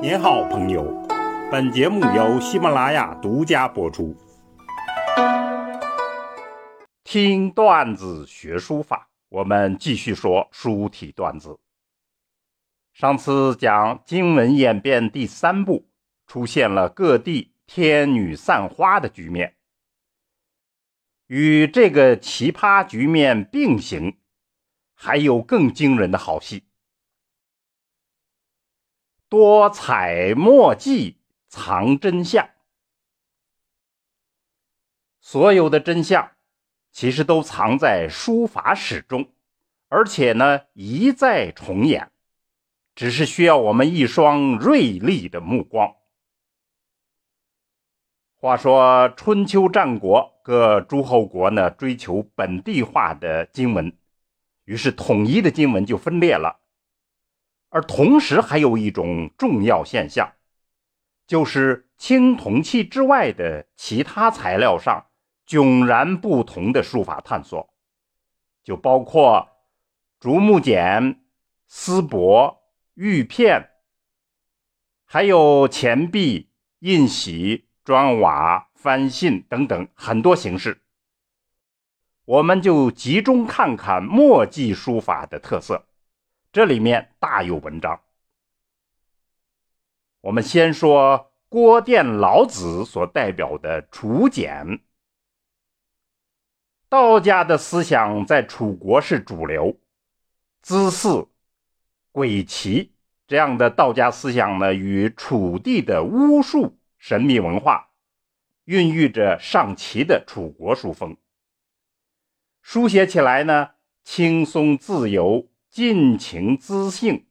[0.00, 0.84] 您好，朋友。
[1.50, 4.16] 本节目由喜马拉雅独家播出。
[7.02, 11.58] 听段子学书法，我们继续说书体段子。
[12.92, 15.88] 上次讲经文演变第三步，
[16.28, 19.56] 出现了各地天女散花的局面。
[21.26, 24.16] 与这个奇葩局面并行，
[24.94, 26.67] 还有更惊人的好戏。
[29.28, 32.48] 多彩墨迹藏真相，
[35.20, 36.32] 所有的真相
[36.92, 39.30] 其实都藏在书法史中，
[39.88, 42.10] 而且呢一再重演，
[42.94, 45.94] 只是需要我们一双锐利的目光。
[48.36, 53.94] 话说春秋战国各诸侯国呢追求本地化的经文，
[54.64, 56.60] 于是统一的经文就分裂了。
[57.70, 60.32] 而同时还有一种重要现象，
[61.26, 65.06] 就是青铜器之外的其他材料上
[65.46, 67.68] 迥然不同的书法探索，
[68.64, 69.48] 就包括
[70.20, 71.22] 竹木简、
[71.66, 72.58] 丝帛、
[72.94, 73.70] 玉片，
[75.04, 80.82] 还有钱币、印玺、砖瓦、翻信等等很多形式。
[82.24, 85.87] 我们就集中看看墨迹书法的特色。
[86.50, 88.00] 这里面大有文章。
[90.22, 94.80] 我们先说郭店老子所代表的楚简。
[96.88, 99.78] 道家的思想在楚国是主流，
[100.62, 101.28] 姿祀、
[102.12, 102.94] 鬼奇
[103.26, 107.90] 这样的道家思想呢，与楚地的巫术神秘文化，
[108.64, 111.14] 孕育着上奇的楚国书风。
[112.62, 115.46] 书写起来呢，轻松自由。
[115.78, 117.28] 尽情自性，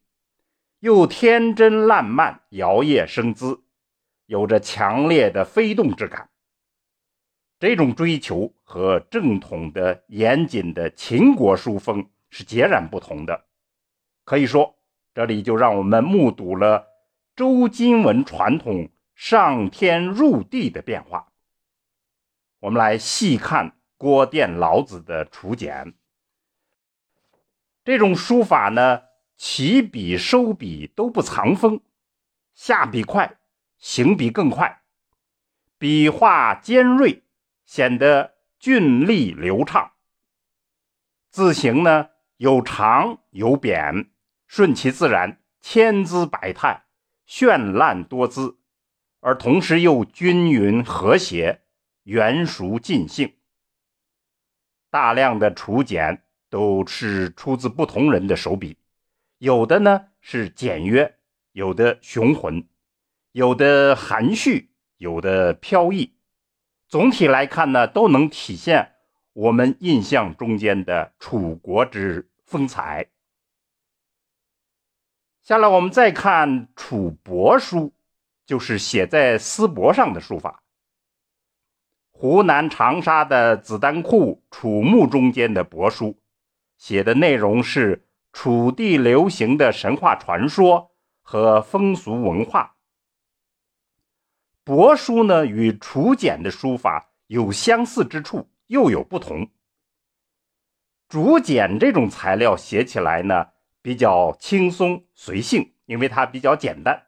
[0.80, 3.59] 又天真烂漫、摇曳生姿，
[4.26, 6.30] 有着强烈的飞动之感。
[7.59, 13.48] 这种追求和正统的、严谨的秦国书风是截然不同的。
[14.23, 14.77] 可以说，
[15.14, 16.88] 这里就让我们目睹了
[17.36, 21.33] 周金文传统上天入地的变化。
[22.61, 25.95] 我们来细看郭店老子的楚简。
[27.87, 29.03] 这种书法呢，
[29.37, 31.80] 起笔收笔都不藏锋，
[32.53, 33.39] 下笔快，
[33.77, 34.81] 行笔更快，
[35.77, 37.23] 笔画尖锐，
[37.65, 39.93] 显得俊丽流畅。
[41.30, 44.11] 字形呢有长有扁，
[44.47, 46.83] 顺其自然，千姿百态，
[47.26, 48.59] 绚烂多姿，
[49.21, 51.61] 而同时又均匀和谐，
[52.03, 53.37] 圆熟尽兴。
[54.89, 56.27] 大量的楚简。
[56.49, 58.77] 都是出自不同人的手笔，
[59.37, 61.17] 有的呢是简约，
[61.52, 62.67] 有的雄浑，
[63.31, 66.13] 有的含蓄，有的飘逸。
[66.87, 68.93] 总体来看呢，都能体现
[69.33, 73.08] 我们印象中间的楚国之风采。
[75.43, 77.93] 下来我们再看楚帛书，
[78.45, 80.64] 就是写在丝帛上的书法。
[82.11, 86.17] 湖南长沙的子丹库楚墓中间的帛书。
[86.77, 92.76] 写的内容是楚地流行的神话传说和风俗文化。
[94.64, 99.49] 帛书呢与楚简的书法有相似之处，又有不同。
[101.08, 103.48] 竹简这种材料写起来呢
[103.82, 107.08] 比较轻松随性，因为它比较简单。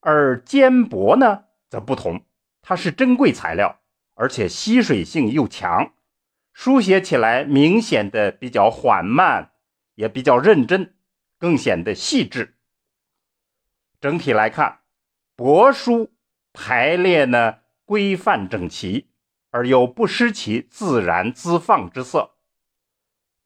[0.00, 2.24] 而缣帛呢则不同，
[2.62, 3.80] 它是珍贵材料，
[4.14, 5.92] 而且吸水性又强。
[6.52, 9.52] 书写起来明显的比较缓慢，
[9.94, 10.94] 也比较认真，
[11.38, 12.56] 更显得细致。
[14.00, 14.80] 整体来看，
[15.36, 16.12] 帛书
[16.52, 19.10] 排列呢规范整齐，
[19.50, 22.36] 而又不失其自然滋放之色。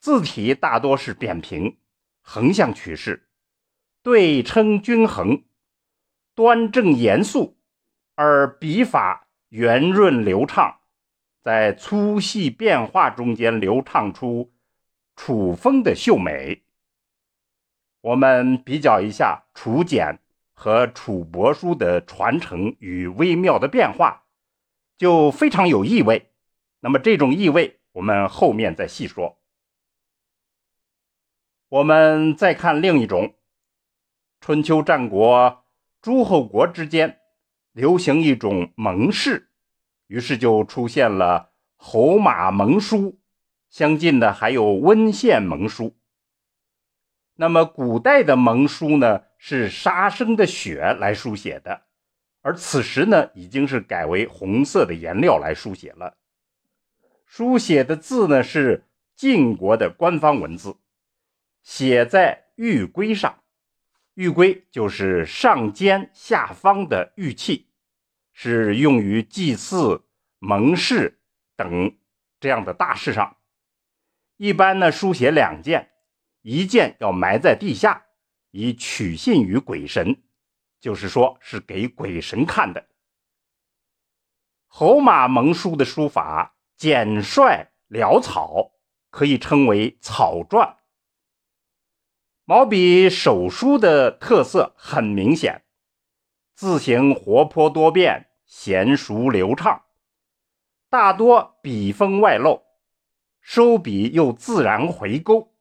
[0.01, 1.79] 字体大多是扁平，
[2.21, 3.29] 横向取势，
[4.03, 5.45] 对称均衡，
[6.35, 7.59] 端正严肃，
[8.15, 10.81] 而笔法圆润流畅。
[11.45, 14.55] 在粗细变化中间流畅出
[15.15, 16.63] 楚风的秀美。
[18.01, 20.21] 我们比较一下楚简
[20.55, 24.25] 和楚帛书的传承与微妙的变化，
[24.97, 26.33] 就非常有意味。
[26.81, 29.39] 那么这种意味，我们后面再细说。
[31.69, 33.35] 我们再看另一种，
[34.41, 35.67] 春秋战国
[36.01, 37.21] 诸侯国之间
[37.73, 39.51] 流行一种盟誓。
[40.15, 43.19] 于是就出现了侯马盟书，
[43.69, 45.97] 相近的还有温县盟书。
[47.35, 51.83] 那么古代的盟书呢，是杀生的血来书写的，
[52.43, 56.17] 而此时呢，已经是改为红色的颜料来书写了。
[57.27, 58.85] 书写的字呢是
[59.17, 60.77] 晋国的官方文字，
[61.61, 63.41] 写在玉圭上。
[64.15, 67.67] 玉圭就是上尖下方的玉器，
[68.33, 70.04] 是用于祭祀、
[70.45, 71.23] 盟誓
[71.57, 71.97] 等
[72.39, 73.39] 这样的大事上。
[74.37, 75.93] 一般呢，书写两件，
[76.43, 78.05] 一件要埋在地下，
[78.51, 80.23] 以取信于鬼神，
[80.79, 82.87] 就是说是给鬼神看的。
[84.67, 88.73] 侯马盟书的书法简率潦草，
[89.09, 90.77] 可以称为草篆。
[92.45, 95.65] 毛笔手书的特色很明显，
[96.55, 99.84] 字形活泼多变，娴熟流畅，
[100.95, 102.63] 大多笔锋外露。
[103.41, 105.53] 收笔又自然回勾，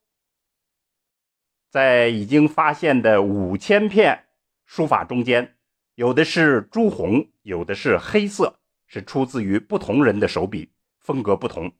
[1.72, 4.28] 在已经发现的五千片
[4.64, 5.56] 书法中间，
[5.96, 11.72] 有的是朱红，有的是黑色，是出自于不同人的手笔，风格不同。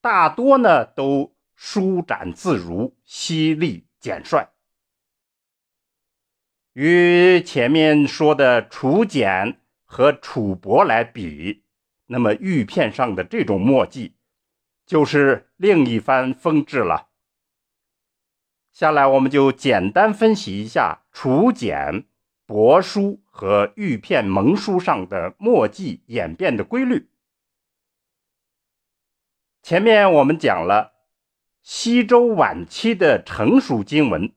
[0.00, 4.48] 大多呢都舒展自如，犀利简率。
[6.72, 11.62] 与前面说的楚简和楚帛来比，
[12.10, 14.16] 那么玉片上的这种墨迹。
[14.84, 17.10] 就是另一番风致了。
[18.72, 22.06] 下来，我们就简单分析一下楚简、
[22.44, 27.08] 帛书和玉片蒙书上的墨迹演变的规律。
[29.62, 30.92] 前面我们讲了，
[31.62, 34.32] 西周晚期的成熟经文，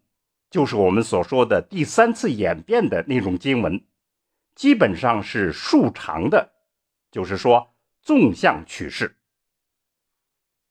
[0.52, 3.84] 就是我们所说的第三次演变的那种经文，
[4.54, 6.53] 基本上是竖长的，
[7.14, 9.20] 就是说纵向取势。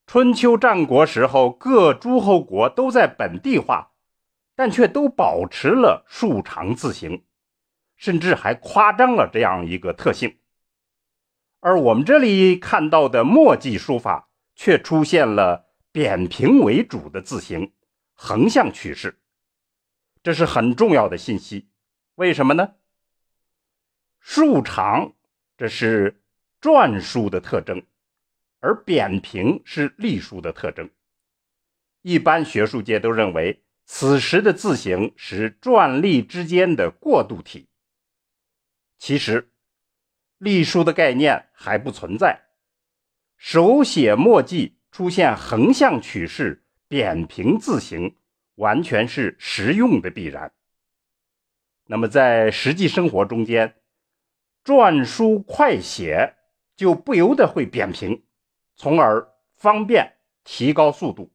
[0.07, 3.93] 春秋战国时候，各诸侯国都在本地化，
[4.57, 7.25] 但却都保持了竖长字形，
[7.95, 10.41] 甚至还夸张了这样一个特性。
[11.61, 17.73] 而我们这里看到的墨迹书法，却出现了扁平为主的字形，
[18.15, 19.23] 横向趋势，
[20.25, 21.71] 这是很重要的信息。
[22.17, 22.75] 为什么呢？
[24.19, 25.15] 竖长，
[25.57, 26.22] 这是
[26.63, 27.85] 篆书的特征。
[28.65, 30.89] 而扁平是隶书的特征，
[32.03, 37.69] 一般学术界都认为此时的字形是篆隶之间的过渡体。
[38.99, 39.51] 其实，
[40.39, 42.41] 隶书的概念还不存在，
[43.37, 48.15] 手写墨迹出现横向取势、扁平字形，
[48.55, 50.53] 完全是实用的必然。
[51.87, 53.75] 那么在实际生活中间，
[54.65, 56.37] 篆书快写
[56.83, 58.25] 就不由得会扁平。
[58.75, 61.33] 从而方便提高速度。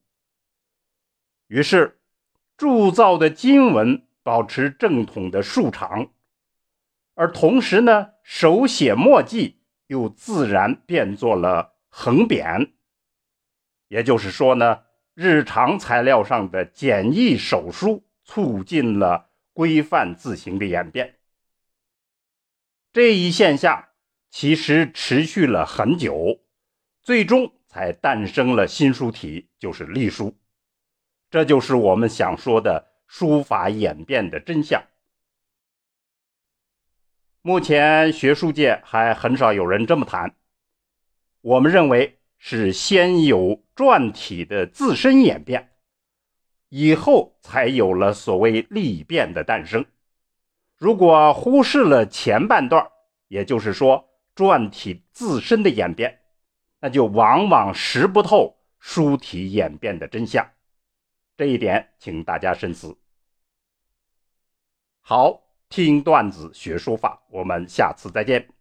[1.48, 2.02] 于是，
[2.58, 6.12] 铸造的金文保持正统的竖长，
[7.14, 12.74] 而同时呢，手写墨迹又自然变作了横扁。
[13.88, 14.84] 也就是说呢，
[15.14, 21.16] 日常材料上的简易手书促进了规范字形的演变。
[22.92, 23.87] 这一现象
[24.30, 26.40] 其实持续了很久。
[27.02, 30.36] 最终才诞生了新书体，就是隶书。
[31.30, 34.84] 这就是我们想说的书法演变的真相。
[37.42, 40.36] 目前学术界还很少有人这么谈。
[41.40, 45.72] 我们认为是先有篆体的自身演变，
[46.68, 49.86] 以后才有了所谓隶变的诞生。
[50.76, 52.86] 如果忽视了前半段，
[53.30, 54.07] 也就是说
[54.38, 56.22] 篆体自身的演变。
[56.80, 60.48] 那就往往识不透书体演变的真相，
[61.36, 62.96] 这一点请大家深思。
[65.02, 68.57] 好，听段子学书法，我们下次再见。